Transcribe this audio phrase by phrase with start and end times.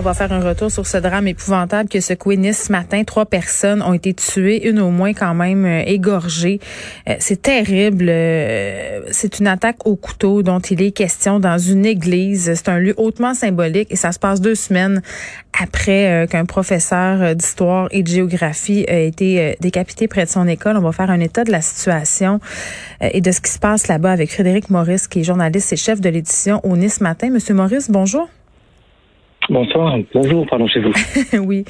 [0.00, 3.02] On va faire un retour sur ce drame épouvantable que secoué Nice ce matin.
[3.02, 6.60] Trois personnes ont été tuées, une au moins quand même euh, égorgée.
[7.08, 8.06] Euh, c'est terrible.
[8.08, 12.54] Euh, c'est une attaque au couteau dont il est question dans une église.
[12.54, 15.02] C'est un lieu hautement symbolique et ça se passe deux semaines
[15.60, 20.76] après qu'un professeur d'histoire et de géographie a été décapité près de son école.
[20.76, 22.38] On va faire un état de la situation
[23.00, 26.00] et de ce qui se passe là-bas avec Frédéric Maurice, qui est journaliste et chef
[26.00, 27.30] de l'édition au Nice Matin.
[27.30, 28.28] Monsieur Maurice, bonjour.
[29.50, 30.92] Bonsoir, bonjour, pardon chez vous.
[31.38, 31.64] oui.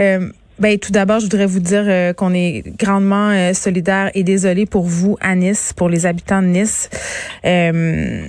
[0.00, 4.24] Euh, ben, tout d'abord, je voudrais vous dire euh, qu'on est grandement euh, solidaires et
[4.24, 6.90] désolé pour vous à Nice, pour les habitants de Nice.
[7.44, 8.26] Euh,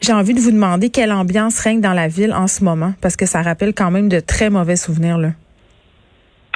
[0.00, 3.16] j'ai envie de vous demander quelle ambiance règne dans la ville en ce moment, parce
[3.16, 5.18] que ça rappelle quand même de très mauvais souvenirs.
[5.18, 5.30] Là.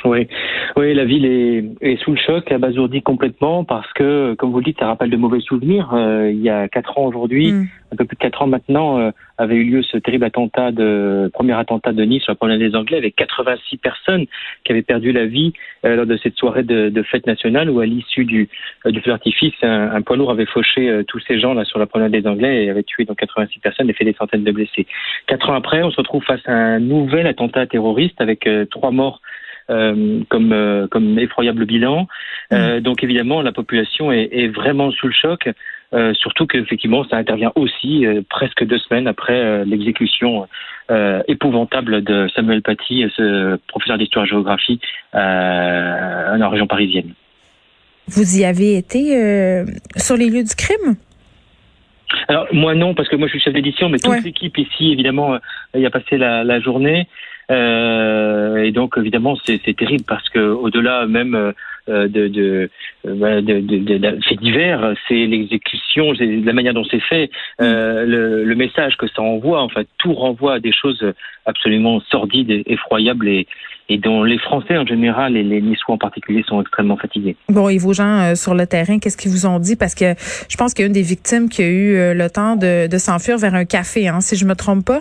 [0.04, 0.28] Oui,
[0.76, 4.64] oui, la ville est, est, sous le choc, abasourdie complètement parce que, comme vous le
[4.64, 5.90] dites, ça rappelle de mauvais souvenirs.
[5.94, 7.68] Euh, il y a quatre ans aujourd'hui, mm.
[7.92, 11.30] un peu plus de quatre ans maintenant, euh, avait eu lieu ce terrible attentat de
[11.32, 14.26] premier attentat de Nice sur la promenade des Anglais avec 86 personnes
[14.64, 15.52] qui avaient perdu la vie
[15.84, 18.48] euh, lors de cette soirée de, de, fête nationale où, à l'issue du,
[18.84, 21.86] du feu d'artifice, un, un, poids lourd avait fauché tous ces gens là sur la
[21.86, 24.86] promenade des Anglais et avait tué donc 86 personnes et fait des centaines de blessés.
[25.26, 29.20] Quatre ans après, on se retrouve face à un nouvel attentat terroriste avec trois morts
[29.70, 32.08] euh, comme euh, comme effroyable bilan.
[32.52, 32.80] Euh, mm.
[32.80, 35.48] donc évidemment, la population est, est, vraiment sous le choc.
[35.92, 40.46] Euh, surtout qu'effectivement, ça intervient aussi presque deux semaines après l'exécution
[41.28, 44.80] épouvantable de Samuel Paty, ce professeur d'histoire-géographie
[45.12, 47.12] dans la région parisienne.
[48.08, 49.64] Vous y avez été
[49.96, 50.96] sur les lieux du crime?
[52.26, 55.38] Alors moi non parce que moi je suis chef d'édition, mais toute l'équipe ici évidemment
[55.74, 57.06] y a passé la, la journée.
[57.50, 61.52] Euh, et donc évidemment c'est terrible parce que au-delà même
[61.90, 62.70] euh, de, de,
[63.08, 68.04] euh, de, de, de faits divers, c'est l'exécution, c'est la manière dont c'est fait, euh,
[68.04, 69.62] le, le, message que ça envoie.
[69.62, 71.04] En fait, tout renvoie à des choses
[71.46, 73.46] absolument sordides, et effroyables et,
[73.88, 77.34] et dont les Français en général et les Niçois en particulier sont extrêmement fatigués.
[77.48, 79.74] Bon, et vos gens sur le terrain, qu'est-ce qu'ils vous ont dit?
[79.74, 80.14] Parce que
[80.48, 82.98] je pense qu'il y a une des victimes qui a eu le temps de, de
[82.98, 85.00] s'enfuir vers un café, hein, si je me trompe pas.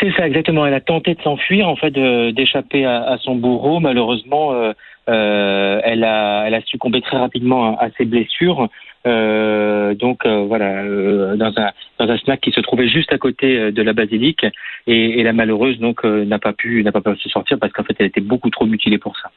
[0.00, 0.64] C'est ça, exactement.
[0.66, 3.80] Elle a tenté de s'enfuir, en fait, d'échapper à, son bourreau.
[3.80, 4.72] Malheureusement, euh,
[5.08, 8.68] euh, elle, a, succombé très rapidement à, ses blessures.
[9.06, 10.82] Euh, donc voilà,
[11.36, 14.44] dans un dans un snack qui se trouvait juste à côté de la basilique,
[14.86, 17.84] et, et la malheureuse donc n'a pas pu n'a pas pu se sortir parce qu'en
[17.84, 19.30] fait elle était beaucoup trop mutilée pour ça.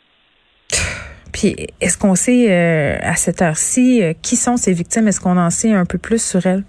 [1.31, 5.07] Puis est-ce qu'on sait à cette heure-ci qui sont ces victimes?
[5.07, 6.63] Est-ce qu'on en sait un peu plus sur elles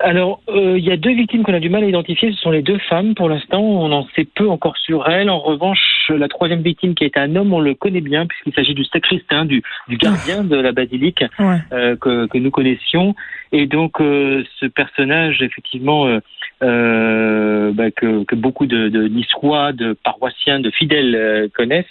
[0.00, 2.30] alors, euh, il y a deux victimes qu'on a du mal à identifier.
[2.32, 3.14] Ce sont les deux femmes.
[3.14, 5.28] Pour l'instant, on en sait peu encore sur elles.
[5.28, 8.74] En revanche, la troisième victime, qui est un homme, on le connaît bien puisqu'il s'agit
[8.74, 11.24] du sacristain, du, du gardien de la basilique
[11.72, 13.16] euh, que, que, nous connaissions.
[13.50, 16.20] Et donc, euh, ce personnage, effectivement, euh,
[16.62, 21.86] euh, bah, que, que, beaucoup de, de Niçois, de paroissiens, de fidèles connaissent,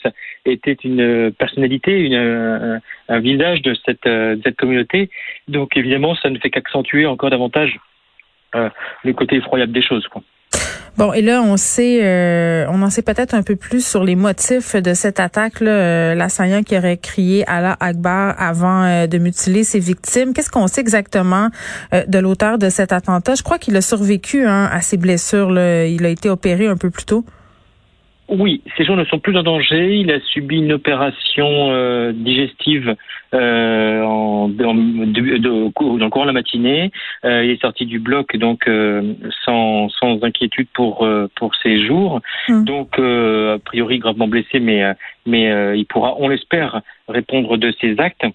[0.46, 2.80] était une personnalité, une, un,
[3.10, 5.10] un visage de cette, de cette communauté.
[5.48, 7.87] Donc, évidemment, ça ne fait qu'accentuer encore davantage euh,
[9.32, 10.08] effroyable des choses.
[10.98, 14.16] Bon, et là, on sait, euh, on en sait peut-être un peu plus sur les
[14.16, 15.62] motifs de cette attaque.
[15.62, 20.34] Euh, l'assaillant qui aurait crié Allah Akbar avant euh, de mutiler ses victimes.
[20.34, 21.50] Qu'est-ce qu'on sait exactement
[21.92, 23.36] de l'auteur de cet attentat?
[23.36, 25.52] Je crois qu'il a survécu hein, à ses blessures.
[25.52, 27.24] Il a été opéré un peu plus tôt.
[28.30, 30.00] Oui, ces gens ne sont plus en danger.
[30.00, 32.96] Il a subi une opération euh, digestive
[33.34, 36.92] euh, en, en de, de, dans le courant de la matinée.
[37.24, 38.70] Euh, il est sorti du bloc donc
[39.46, 42.20] sans, sans inquiétude pour pour ses jours.
[42.50, 42.66] Hum.
[42.66, 44.84] Donc a priori gravement blessé, mais
[45.26, 48.26] mais il pourra, on l'espère, répondre de ses actes.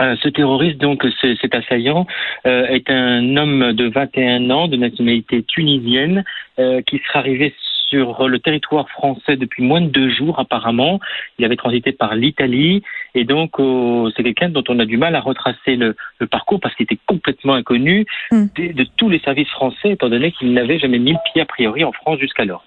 [0.00, 2.06] ce terroriste, donc cet assaillant,
[2.44, 6.24] est un homme de 21 ans de nationalité tunisienne
[6.56, 7.52] qui sera arrivé
[7.88, 11.00] sur le territoire français depuis moins de deux jours apparemment.
[11.38, 12.82] Il avait transité par l'Italie
[13.14, 16.60] et donc euh, c'est quelqu'un dont on a du mal à retracer le, le parcours
[16.60, 18.44] parce qu'il était complètement inconnu mm.
[18.56, 21.46] de, de, tous les services français étant donné qu'il n'avait jamais mis le pied a
[21.46, 22.64] priori en France jusqu'alors.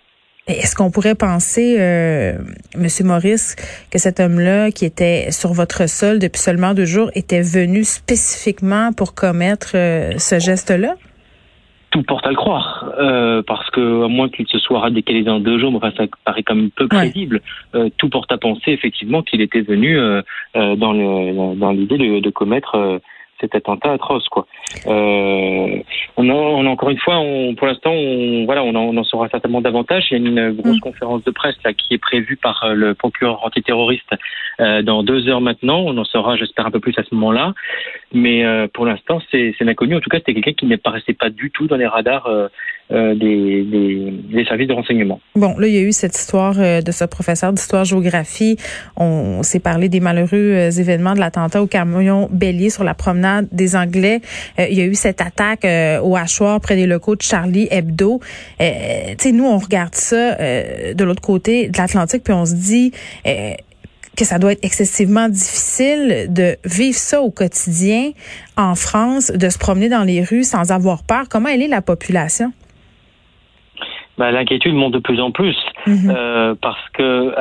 [0.48, 2.34] Est-ce qu'on pourrait penser, euh,
[2.76, 3.56] Monsieur Maurice,
[3.92, 8.92] que cet homme-là, qui était sur votre sol depuis seulement deux jours, était venu spécifiquement
[8.92, 10.96] pour commettre euh, ce geste-là?
[11.92, 15.40] Tout porte à le croire, euh, parce que à moins qu'il se soit radicalisé en
[15.40, 17.42] deux jours, enfin ça paraît quand même peu crédible.
[17.76, 20.22] Euh, tout porte à penser effectivement qu'il était venu euh,
[20.56, 23.00] euh dans le dans l'idée de, de, commettre euh,
[23.42, 24.28] cet attentat atroce.
[24.30, 24.46] Quoi.
[24.88, 25.80] Euh,
[26.18, 28.98] on, a, on a encore une fois, on, pour l'instant, on, voilà, on en, on
[28.98, 30.06] en, saura certainement davantage.
[30.10, 30.82] Il y a une grosse mm.
[30.82, 34.16] conférence de presse là qui est prévue par euh, le procureur antiterroriste
[34.60, 35.80] euh, dans deux heures maintenant.
[35.80, 37.54] On en saura, j'espère, un peu plus à ce moment-là.
[38.14, 39.96] Mais euh, pour l'instant, c'est inconnu.
[39.96, 42.30] En tout cas, c'était quelqu'un qui ne paraissait pas du tout dans les radars
[42.92, 45.20] euh, euh, des, services de renseignement.
[45.36, 48.58] Bon, là, il y a eu cette histoire de ce professeur d'histoire-géographie.
[48.98, 53.76] On s'est parlé des malheureux événements de l'attentat au camion Bélier sur la promenade des
[53.76, 54.22] Anglais.
[54.58, 55.66] il y a eu cette attaque
[56.04, 58.20] au hachoir près des locaux de Charlie Hebdo.
[58.60, 58.66] tu
[59.18, 62.92] sais, nous, on regarde ça de l'autre côté de l'Atlantique, puis on se dit
[64.18, 68.12] que ça doit être excessivement difficile de vivre ça au quotidien
[68.58, 71.30] en France, de se promener dans les rues sans avoir peur.
[71.30, 72.52] Comment elle est la population?
[74.18, 76.16] Ben, L'inquiétude monte de plus en plus mm-hmm.
[76.16, 77.34] euh, parce que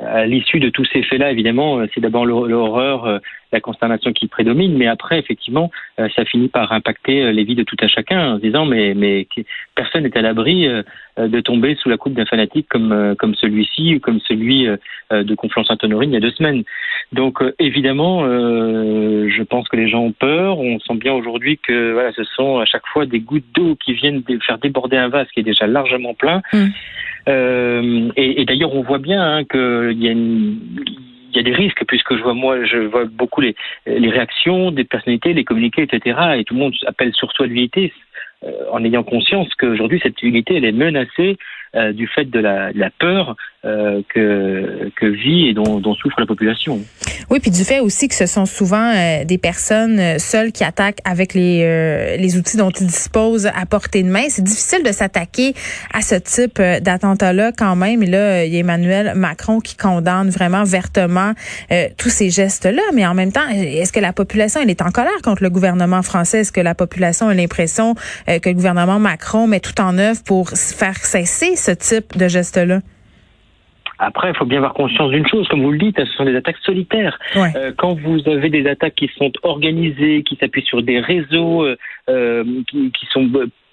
[0.00, 3.18] à l'issue de tous ces faits-là, évidemment, euh, c'est d'abord l'horreur, euh,
[3.52, 7.62] la consternation qui prédomine, mais après, effectivement, euh, ça finit par impacter les vies de
[7.62, 9.26] tout à chacun en disant mais, mais
[9.74, 10.68] personne n'est à l'abri
[11.16, 14.66] de tomber sous la coupe d'un fanatique comme, comme celui-ci ou comme celui
[15.10, 16.64] de Conflans-Sainte-Honorine il y a deux semaines.
[17.12, 20.58] Donc, évidemment, je pense que les gens ont peur.
[20.58, 23.92] On sent bien aujourd'hui que voilà, ce sont à chaque fois des gouttes d'eau qui
[23.94, 26.42] viennent faire déborder un vase qui est déjà largement plein.
[26.52, 26.66] Mmh.
[27.28, 30.58] Euh, et, et d'ailleurs, on voit bien hein, qu'il y a une
[31.32, 33.54] il y a des risques puisque je vois moi je vois beaucoup les,
[33.84, 36.18] les réactions des personnalités, les communiqués, etc.
[36.38, 37.92] Et tout le monde appelle surtout à l'unité
[38.44, 41.36] euh, en ayant conscience qu'aujourd'hui cette unité elle est menacée
[41.74, 43.36] euh, du fait de la, de la peur
[43.66, 46.80] euh, que, vit et dont, souffre la population.
[47.30, 50.62] Oui, puis du fait aussi que ce sont souvent euh, des personnes euh, seules qui
[50.62, 54.24] attaquent avec les, euh, les outils dont ils disposent à portée de main.
[54.28, 55.54] C'est difficile de s'attaquer
[55.92, 58.04] à ce type d'attentat-là quand même.
[58.04, 61.32] Et là, il y a Emmanuel Macron qui condamne vraiment vertement
[61.96, 62.82] tous ces gestes-là.
[62.94, 66.02] Mais en même temps, est-ce que la population elle est en colère contre le gouvernement
[66.02, 66.40] français?
[66.40, 67.94] Est-ce que la population a l'impression
[68.26, 72.80] que le gouvernement Macron met tout en œuvre pour faire cesser ce type de gestes-là?
[73.98, 76.36] Après, il faut bien avoir conscience d'une chose, comme vous le dites, ce sont des
[76.36, 77.18] attaques solitaires.
[77.36, 81.76] Euh, quand vous avez des attaques qui sont organisées, qui s'appuient sur des réseaux euh,
[82.08, 83.28] euh qui, qui, sont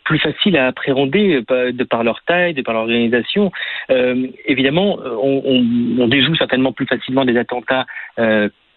[0.05, 3.51] plus faciles à appréhender euh, de par leur taille, de par l'organisation,
[3.89, 7.85] euh, évidemment, on, on, on, déjoue certainement plus facilement des attentats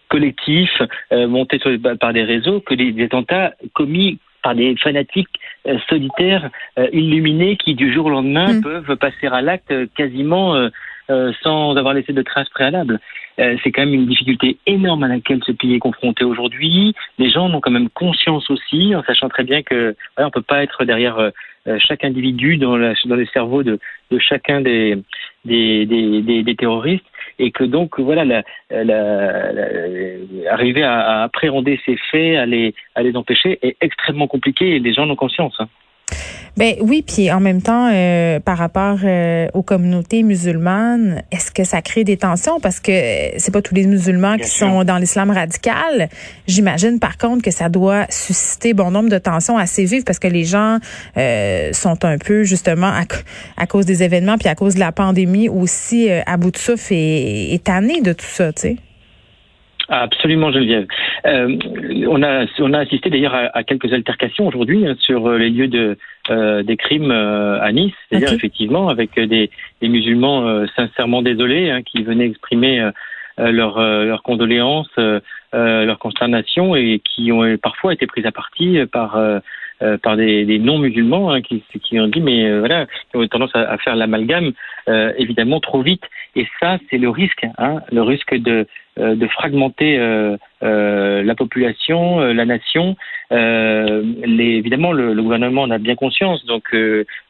[0.09, 5.27] collectifs montés sur, par des réseaux que des, des attentats commis par des fanatiques
[5.89, 6.49] solitaires
[6.93, 8.61] illuminés qui du jour au lendemain mm.
[8.61, 10.69] peuvent passer à l'acte quasiment euh,
[11.41, 12.99] sans avoir laissé de traces préalables.
[13.39, 16.95] Euh, c'est quand même une difficulté énorme à laquelle ce pays est confronté aujourd'hui.
[17.19, 20.41] Les gens ont quand même conscience aussi, en sachant très bien que voilà, on peut
[20.41, 24.97] pas être derrière euh, chaque individu dans, la, dans les cerveaux de, de chacun des
[25.45, 27.05] des, des, des, terroristes
[27.39, 29.51] et que donc voilà la, la,
[30.51, 34.79] arriver à, à, appréhender ces faits, à les, à les empêcher est extrêmement compliqué et
[34.79, 35.55] les gens en ont conscience.
[35.59, 35.69] Hein.
[36.57, 41.63] Ben oui, puis en même temps, euh, par rapport euh, aux communautés musulmanes, est-ce que
[41.63, 42.59] ça crée des tensions?
[42.59, 46.09] Parce que euh, c'est pas tous les musulmans qui sont dans l'islam radical.
[46.47, 50.27] J'imagine par contre que ça doit susciter bon nombre de tensions assez vives parce que
[50.27, 50.79] les gens
[51.73, 52.91] sont un peu justement
[53.57, 56.93] à, cause des événements puis à cause de la pandémie aussi à bout de souffle
[56.93, 58.75] et, et tannés de tout ça, tu sais.
[59.89, 60.85] Absolument, Geneviève.
[61.25, 61.57] Euh,
[62.07, 65.69] on a on a assisté d'ailleurs à, quelques altercations aujourd'hui hein, sur euh, les lieux
[65.69, 65.97] de
[66.29, 69.49] euh, des crimes euh, à Nice, c'est-à-dire effectivement avec des,
[69.81, 72.89] des musulmans sincèrement désolés hein, qui venaient exprimer
[73.37, 74.91] leurs leur condoléances,
[75.53, 79.17] leur consternation et qui ont parfois été pris à partie par
[80.01, 83.61] par des, des non-musulmans hein, qui, qui ont dit mais voilà qui ont tendance à,
[83.71, 84.51] à faire l'amalgame
[85.17, 86.03] évidemment trop vite.
[86.35, 88.65] Et ça c'est le risque hein, le risque de euh,
[88.97, 92.95] de fragmenter euh, euh, la population, la nation.
[93.29, 96.73] Les, évidemment, le, le, gouvernement en a bien conscience, donc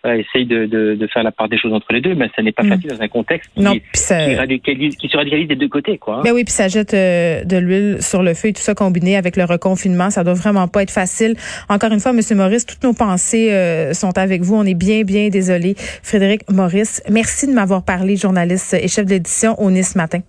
[0.05, 2.51] essaye de, de, de, faire la part des choses entre les deux, mais ça n'est
[2.51, 2.69] pas mm.
[2.69, 5.97] facile dans un contexte qui, qui, radicalise, qui, se radicalise des deux côtés.
[5.97, 6.21] Quoi, hein.
[6.23, 9.35] Ben oui, puis ça jette de l'huile sur le feu et tout ça combiné avec
[9.35, 11.35] le reconfinement, ça doit vraiment pas être facile.
[11.69, 14.55] Encore une fois, Monsieur Maurice, toutes nos pensées sont avec vous.
[14.55, 15.75] On est bien, bien désolé.
[15.77, 20.21] Frédéric Maurice, merci de m'avoir parlé, journaliste et chef d'édition au Nice Matin.